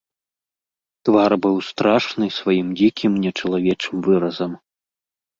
[1.09, 4.51] Твар быў страшны сваім дзікім нечалавечым выразам.